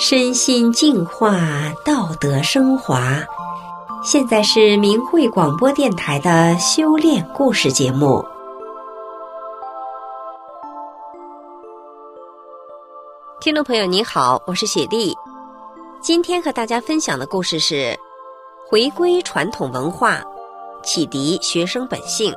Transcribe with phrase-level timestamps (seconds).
[0.00, 1.40] 身心净化，
[1.84, 3.18] 道德升华。
[4.04, 8.24] 现在是明慧广播电台的修炼故事节目。
[13.40, 15.12] 听众朋友，你好，我是雪莉。
[16.00, 17.98] 今天和大家分享的故事是
[18.68, 20.22] 回归传统文化，
[20.80, 22.32] 启迪学生本性。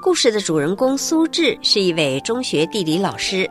[0.00, 3.50] 故事的主人公苏志是一位中学地理老师。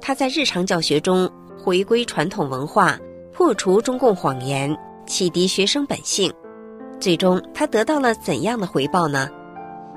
[0.00, 2.98] 他在日常教学中回归传统文化，
[3.32, 6.32] 破除中共谎言，启迪学生本性。
[7.00, 9.28] 最终，他得到了怎样的回报呢？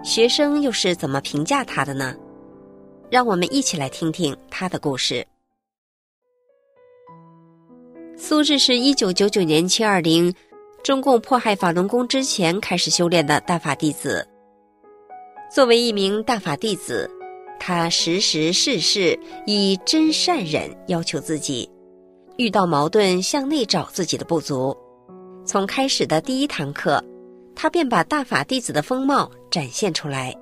[0.03, 2.15] 学生又是怎么评价他的呢？
[3.09, 5.25] 让我们一起来听听他的故事。
[8.17, 10.33] 苏轼是一九九九年七二零，
[10.83, 14.27] 中共迫害法轮功之前开始修炼的大法弟子。
[15.53, 17.09] 作为一名大法弟子。
[17.63, 21.69] 他时时事事以真善忍要求自己，
[22.37, 24.75] 遇到矛盾向内找自己的不足。
[25.45, 26.99] 从开始的第一堂课，
[27.55, 30.35] 他便把大法弟子的风貌展现出来，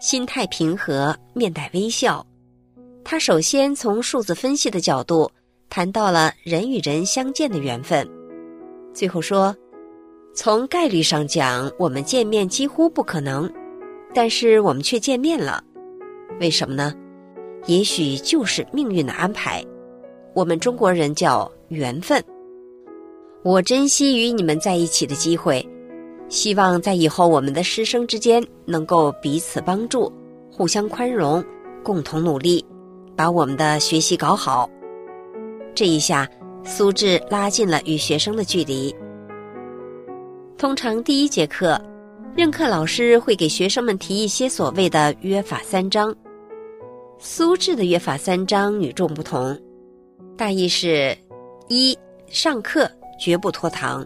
[0.00, 2.24] 心态平和，面带微笑。
[3.04, 5.30] 他首先从数字分析的角度
[5.68, 8.08] 谈到了人与人相见的缘分，
[8.94, 9.54] 最后说，
[10.34, 13.52] 从概率上讲，我们见面几乎不可能，
[14.14, 15.62] 但是我们却见面了。
[16.40, 16.94] 为什么呢？
[17.66, 19.64] 也许就是命运的安排。
[20.34, 22.22] 我们中国人叫缘分。
[23.42, 25.66] 我珍惜与你们在一起的机会，
[26.28, 30.12] 希望在以后我们的师生之间能够彼此帮助，
[30.52, 31.44] 互相宽容，
[31.82, 32.64] 共同努力，
[33.16, 34.68] 把我们的学习搞好。
[35.74, 36.28] 这一下，
[36.64, 38.94] 苏志拉近了与学生的距离。
[40.56, 41.80] 通常第一节课，
[42.36, 46.14] 任课老师会给学生们提一些所谓的约法三章。
[47.18, 49.58] 苏轼的约法三章与众不同，
[50.36, 51.16] 大意是：
[51.68, 54.04] 一、上课绝不拖堂；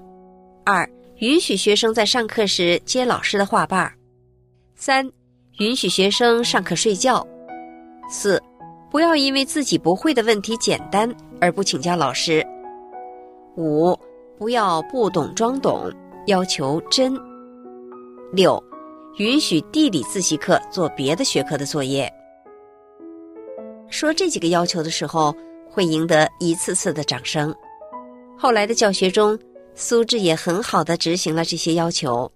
[0.65, 0.89] 二、
[1.19, 3.93] 允许学生在上课时接老师的话瓣儿；
[4.75, 5.07] 三、
[5.59, 7.23] 允许学生上课睡觉；
[8.09, 8.43] 四、
[8.91, 12.43] 不要因为自己不会的问题简单而不请教老师；
[13.59, 13.95] 五、
[14.39, 15.93] 不要不懂装懂，
[16.29, 17.15] 要求真；
[18.35, 18.63] 六、
[19.19, 22.11] 允许地理自习课做别的学科的作业。
[23.91, 25.37] 说这几个要求的时候，
[25.71, 27.55] 会赢得一次次的掌声。
[28.39, 29.39] 后来的教学中，
[29.75, 32.31] 苏轼也很好的执行了这些要求，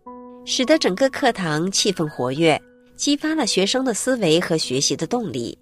[0.45, 2.61] 使得整个课堂气氛活跃，
[2.95, 5.59] 激发了学生的思维和学习的动力。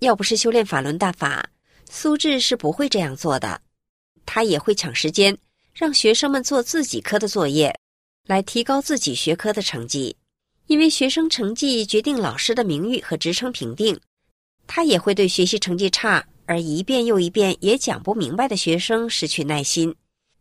[0.00, 1.48] 要不是修炼法轮大法，
[1.88, 3.60] 苏轼是不会这样做的。
[4.26, 5.38] 他也会抢时间，
[5.72, 7.72] 让学生们做自己科的作业，
[8.26, 10.16] 来提高自己学科的成绩。
[10.68, 13.98] 因为学生成绩决定老师的名誉和职称评定。
[14.66, 19.94] 他也会对学习成绩差而一遍又一遍也讲不明白的学生失去耐心，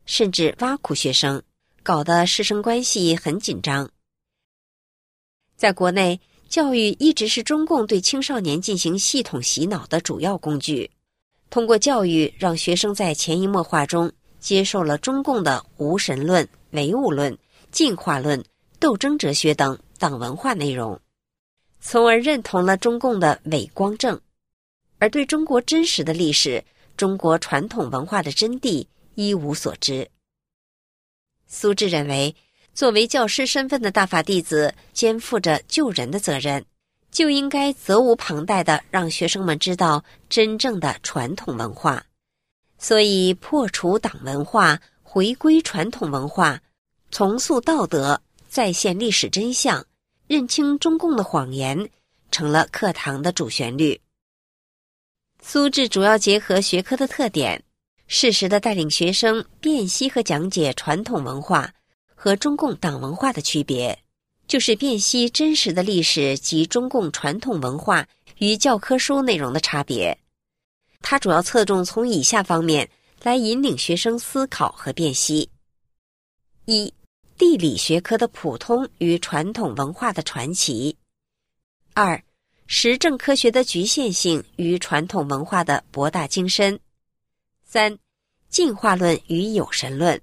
[0.05, 1.41] 甚至挖苦学生，
[1.83, 3.89] 搞得师生关系很紧张。
[5.57, 10.89] 在国内，教育一直是中共对青少年进行系统洗脑的主要工具。
[11.49, 14.09] 通过教育，让学生在潜移默化中
[14.39, 17.37] 接受了中共的无神论、唯物论、
[17.71, 18.43] 进化论、
[18.79, 20.99] 斗争哲学等党文化内容。
[21.79, 24.19] 从而认同了中共的伪光正，
[24.99, 26.63] 而对中国真实的历史、
[26.95, 30.07] 中国传统文化的真谛一无所知。
[31.47, 32.35] 苏轼认为，
[32.73, 36.63] 作为教师身份的大法弟子，肩负着救人的责任，
[37.11, 42.05] 就应该责无旁贷的让学生们知道真正的传统文化。
[42.77, 46.61] 所以，破除党文化，回归传统文化，
[47.11, 49.85] 重塑道德，再现历史真相。
[50.27, 51.89] 认清中共的谎言，
[52.31, 53.99] 成了课堂的主旋律。
[55.41, 57.61] 苏轼主要结合学科的特点，
[58.07, 61.69] 适时的带领学生辨析和讲解传统文化
[62.15, 63.99] 和中共党文化的区别，
[64.47, 68.07] 就是辨析真实的历史及中共传统文化
[68.37, 70.17] 与教科书内容的差别。
[71.01, 72.89] 他主要侧重从以下方面
[73.21, 75.49] 来引领学生思考和辨析：
[76.63, 76.93] 一。
[77.41, 80.95] 地理学科的普通与传统文化的传奇；
[81.95, 82.23] 二、
[82.67, 86.77] 实证科学的局限性与传统文化的博大精深；
[87.63, 87.97] 三、
[88.47, 90.19] 进化论与有神论；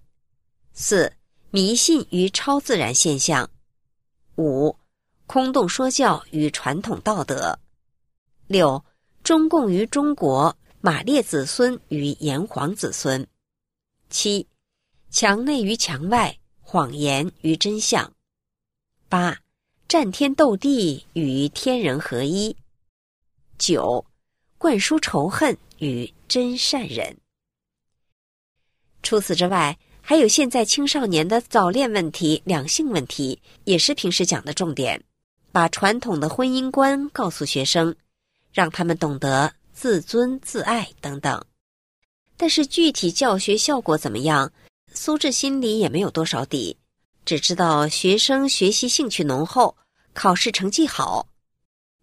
[0.73, 1.13] 四、
[1.51, 3.49] 迷信与超自然现象；
[4.37, 4.77] 五、
[5.27, 7.59] 空洞说教与传统道德；
[8.47, 8.85] 六、
[9.25, 13.27] 中共与中国，马列子孙与炎黄子孙；
[14.09, 14.47] 七、
[15.11, 16.39] 墙内与墙外。
[16.71, 18.13] 谎言与真相，
[19.09, 19.39] 八
[19.89, 22.55] 战天斗地与天人合一，
[23.57, 24.05] 九
[24.59, 27.17] 灌输仇恨与真善人。
[29.03, 35.03] 除此之外，还有现在青少年的早恋问题、两性问题，也是平时讲的重点。
[35.51, 37.97] 把传统的婚姻观告诉学生，
[38.53, 41.43] 让他们懂得自尊自爱等等。
[42.37, 44.53] 但是具体教学效果怎么样，
[45.01, 46.77] 苏志心里也没有多少底，
[47.25, 49.77] 只知道学生学习兴趣浓厚，
[50.13, 51.25] 考试成绩好。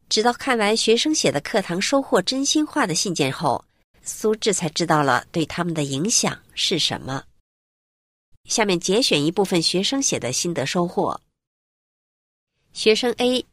[0.07, 3.65] 直到看完学生写的课堂收获真心话的信件后，
[4.01, 7.21] 苏志才知道了对他们的影响是什么。
[8.45, 11.19] 下面节选一部分学生写的心得收获。
[12.71, 13.45] 学生 A，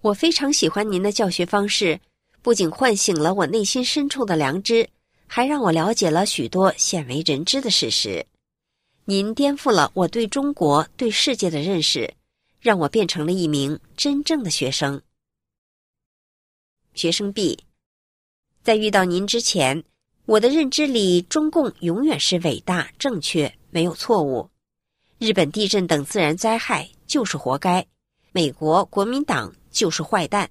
[0.00, 2.00] 我非常喜欢您的教学方式，
[2.40, 4.88] 不仅唤醒了我内心深处的良知，
[5.26, 8.26] 还让我了解了许多鲜为人知的事实。
[9.10, 12.14] 您颠覆了我对中国、对世界的认识，
[12.60, 15.02] 让我变成了一名真正的学生。
[16.94, 17.58] 学生 B，
[18.62, 19.82] 在遇到您之前，
[20.26, 24.48] 我的认知里中共永远是伟大、正确，没有错误。
[25.18, 27.84] 日本地震等自然灾害就是活该。
[28.30, 30.48] 美国国民党就是坏蛋，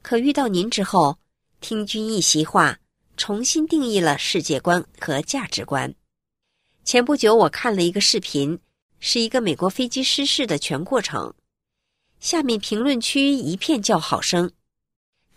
[0.00, 1.18] 可遇到您之后，
[1.60, 2.78] 听君一席话，
[3.16, 5.92] 重新定义了世界观和价值观。
[6.84, 8.60] 前不久我看了一个视频，
[9.00, 11.34] 是一个美国飞机失事的全过程，
[12.20, 14.52] 下面评论区一片叫好声。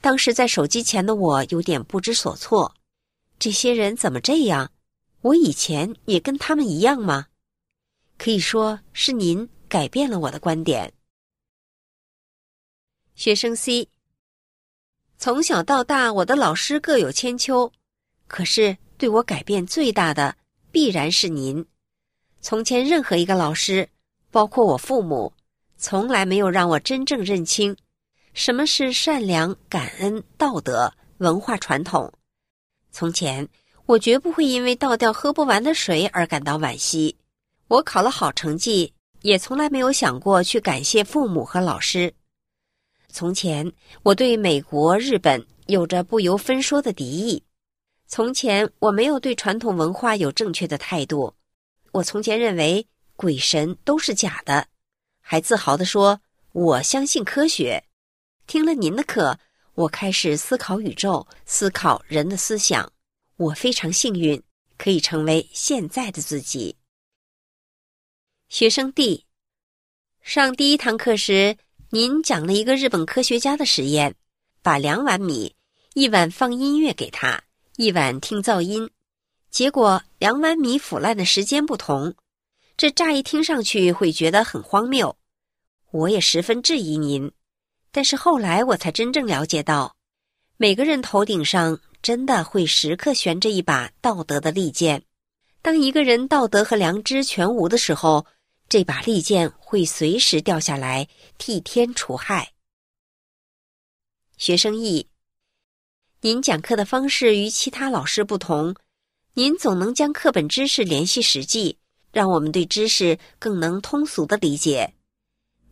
[0.02, 2.76] 当时在手机前的我有点不知所措，
[3.40, 4.70] 这些人怎么这样？
[5.22, 7.28] 我以前也跟他们一样吗？
[8.18, 10.94] 可以说是您改变了我的观点。
[13.16, 13.88] 学生 C，
[15.18, 17.72] 从小到大，我的老师各有千秋，
[18.28, 20.36] 可是对我改变最大的
[20.78, 21.66] 必然是您。
[22.40, 23.90] 从前任何一个老师，
[24.30, 25.34] 包括我父母，
[25.76, 27.76] 从来没有让我真正认清
[28.36, 32.14] 什么是善良、感恩、道德、文化传统。
[32.92, 33.50] 从前，
[33.88, 37.16] 我绝不会因为倒掉喝不完的水而感到惋惜。
[37.70, 38.94] 我考了好成绩，
[39.24, 42.14] 也从来没有想过去感谢父母和老师。
[43.10, 47.42] 从前，我对美国、日本有着不由分说的敌意。
[48.08, 51.34] 从前，我没有对传统文化有正确的态度。
[51.92, 54.68] 我从前认为鬼神都是假的，
[55.20, 56.22] 还自豪地说
[56.54, 57.84] 我相信科学。
[58.48, 59.38] 听了您的课，
[59.74, 62.92] 我开始思考宇宙，思考人的思想。
[63.36, 64.42] 我非常幸运，
[64.78, 66.76] 可以成为现在的自己。
[68.48, 69.26] 学生 D，
[70.22, 71.58] 上第一堂课时。
[71.90, 74.14] 您讲了一个日本科学家的实验，
[74.62, 75.56] 把两碗米，
[75.94, 77.42] 一碗放音乐给他，
[77.78, 78.90] 一碗听噪音，
[79.52, 82.16] 结果两碗米腐烂的时间不同。
[82.76, 85.16] 这乍一听上去会觉得很荒谬，
[85.92, 87.32] 我也十分质疑您。
[87.92, 89.96] 但是后来我才真正了解到，
[90.58, 95.04] 每个人头顶上真的会时刻悬着一把道德的利剑。
[95.62, 98.26] 当一个人道德和良知全无的时候。
[98.70, 101.08] 这把利剑会随时掉下来，
[101.38, 102.52] 替天除害。
[104.36, 105.08] 学生 E，
[106.28, 108.76] 您讲课的方式与其他老师不同，
[109.34, 111.78] 您总能将课本知识联系实际，
[112.12, 114.94] 让我们对知识更能通俗的理解。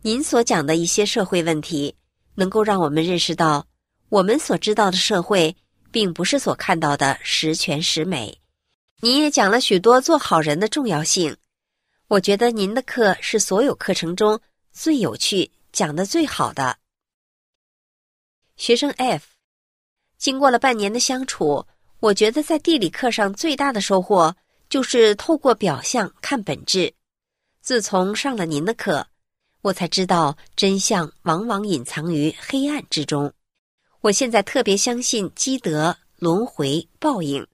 [0.00, 1.94] 您所讲的一些社会问题，
[2.36, 3.66] 能够让我们认识到，
[4.08, 5.54] 我们所知道的社会，
[5.92, 8.40] 并不是所看到的十全十美。
[9.02, 11.36] 您也讲了许多做好人的重要性。
[12.08, 14.40] 我觉得您的课是所有课程中
[14.72, 16.78] 最有趣、讲的最好的。
[18.56, 19.22] 学生 F，
[20.18, 21.64] 经过了半年的相处，
[22.00, 24.34] 我觉得在地理课上最大的收获
[24.68, 26.92] 就是透过表象看本质。
[27.60, 29.06] 自从上了您的课，
[29.62, 33.32] 我才知道真相往往隐藏于黑暗之中。
[34.00, 37.46] 我现在特别相信积德、轮回、报应，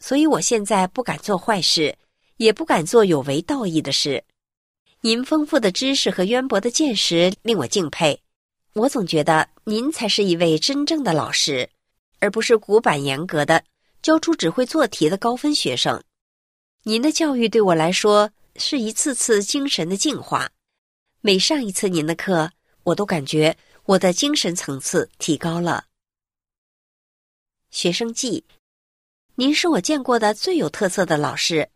[0.00, 1.96] 所以我现在不敢做坏事。
[2.38, 4.24] 也不敢做有违道义的事。
[5.02, 8.20] 您丰富的知识和渊博的见识令我敬佩。
[8.72, 11.70] 我总觉得您才是一位真正的老师，
[12.24, 13.62] 而不是古板严格的
[14.00, 16.02] 教出只会做题的高分学生。
[16.82, 20.50] 您的教育对我来说是一次次精神的净化。
[21.20, 22.50] 每上一次您的课，
[22.82, 23.54] 我都感觉
[23.84, 25.84] 我的精神层次提高了。
[27.70, 28.42] 学生记，
[29.34, 31.68] 您是我见过的最有特色的老师。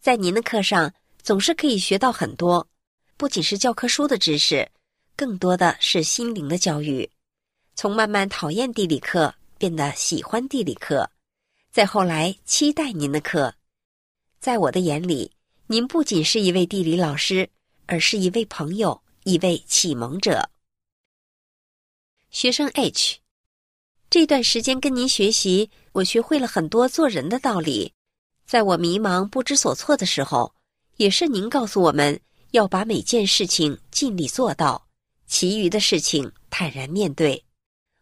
[0.00, 0.92] 在您的课上，
[1.22, 2.66] 总是可以学到很多，
[3.16, 4.68] 不仅是教科书的知识，
[5.14, 7.08] 更多的是心灵的教育。
[7.76, 9.32] 从慢慢讨厌地理课，
[9.62, 11.08] 变得喜欢地理课，
[11.70, 13.54] 再后来期待您的课。
[14.40, 15.30] 在我的眼里，
[15.68, 17.48] 您不仅是一位地理老师，
[17.86, 20.50] 而是一位朋友，一位启蒙者。
[22.30, 23.18] 学生 H，
[24.10, 27.94] 这段时间跟您学习，我学会了很多做人的道理。
[28.44, 30.52] 在我迷茫不知所措的时候，
[30.96, 34.88] 也是您告诉我们要把每件事情尽力做到，
[35.28, 37.44] 其余的事情坦然面对。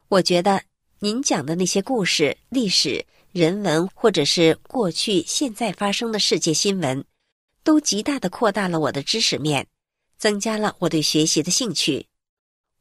[0.09, 0.63] 我觉得
[1.03, 7.03] 您讲的那些故事、历史、人文，或者是过去、现在发生的世界新闻，
[7.65, 9.67] 都极大的扩大了我的知识面，
[10.19, 12.07] 增加了我对学习的兴趣。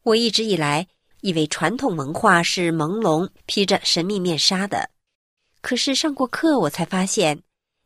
[0.03, 0.87] 我一直以来。
[1.21, 4.89] 以为传统文化是朦胧、披着神秘面纱的，
[5.59, 7.43] 可是上过课，我才发现，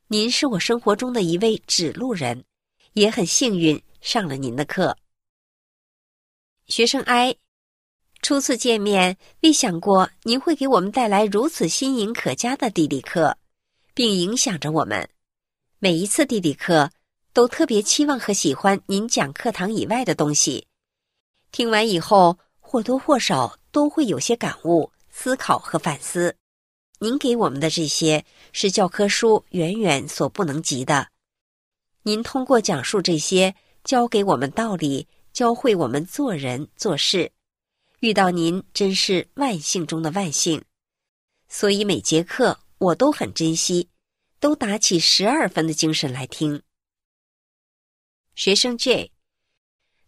[0.08, 2.44] 您是我生活中的一位指路人，
[2.94, 4.96] 也很幸运上了您的课。
[6.68, 7.36] 学生 I，
[8.24, 13.38] 初次见面，未想过您会给我们带来如此新颖可嘉的地理课，
[13.94, 15.10] 并影响着我们。
[15.78, 16.90] 每一次地理课，
[17.34, 20.66] 都特别期望和喜欢您讲课堂以外的东西。
[21.52, 22.38] 听完以后。
[22.66, 26.36] 或多或少都会有些感悟、思考和反思。
[26.98, 31.08] 您给我们的这些是教科书远远所不能及的。
[32.02, 33.54] 您通过讲述这些，
[33.84, 37.32] 教给我们道理，教会我们做人做事。
[38.04, 40.62] 遇到您真是万幸中的万幸，
[41.48, 43.88] 所以每节课我都很珍惜，
[44.42, 46.62] 都打起十二分的精神来听。
[48.36, 49.10] 学生 J，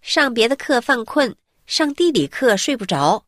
[0.02, 1.38] 上别的课犯困。
[1.68, 3.25] 上地理课睡不着，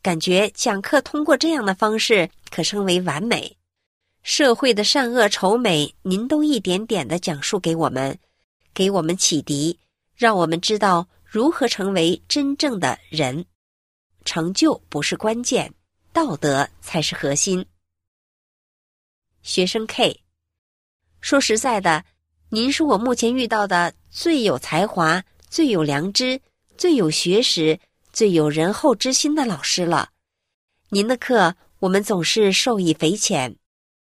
[0.00, 3.56] 感觉讲课通过这样的方式可称为完美。
[4.22, 8.16] 社会的善恶丑美，您都一点点的讲述给我们，
[8.72, 9.80] 给我们启迪，
[10.14, 13.44] 让我们知道如何成为真正的人。
[14.24, 15.72] 成就不是关键，
[16.12, 17.64] 道德才是核心。
[19.42, 20.22] 学生 K，
[21.20, 22.04] 说实在的，
[22.48, 26.40] 您是我目前遇到的最有才华、最有良知。
[26.76, 27.78] 最有学识、
[28.12, 30.10] 最有仁厚之心的老师了。
[30.88, 33.56] 您的课我们总是受益匪浅。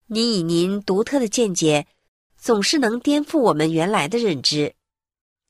[0.08, 1.86] 您以您独特的见解，
[2.36, 4.74] 总是能颠覆我们原来的认知。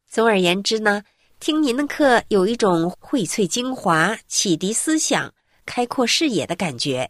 [0.05, 1.05] 总而言之呢，
[1.39, 5.31] 听您的课有一种荟萃精华、启迪思想、
[5.65, 7.09] 开阔视野的感觉。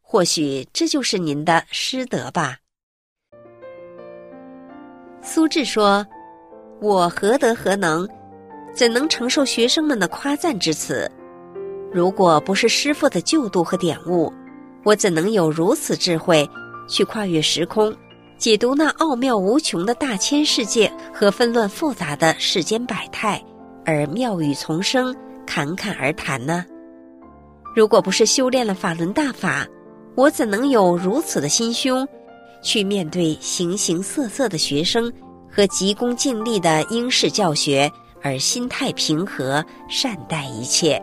[0.00, 2.58] 或许这就是您的师德吧。
[5.22, 6.06] 苏轼说
[6.82, 8.06] ：“我何德何能？”
[8.74, 11.10] 怎能承受学生们的夸赞之词？
[11.92, 14.32] 如果不是师傅的救度和点悟，
[14.84, 16.48] 我怎能有如此智慧，
[16.88, 17.94] 去跨越时空，
[18.38, 23.42] 解读那奥妙无穷的大千世界和纷乱复杂的世间百态，
[23.84, 25.14] 而妙语丛生，
[25.46, 26.64] 侃侃而谈呢？
[27.74, 29.66] 如果不是修炼了法轮大法，
[30.14, 32.06] 我怎能有如此的心胸，
[32.62, 35.12] 去面对形形色色的学生
[35.50, 37.90] 和急功近利的应试教学？
[38.24, 41.02] 而心态平和，善待一切。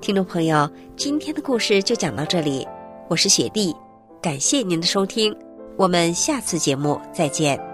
[0.00, 2.66] 听众朋友，今天的故事就讲到这里，
[3.08, 3.72] 我是雪弟，
[4.20, 5.32] 感谢您的收听，
[5.76, 7.65] 我们下次节目再见。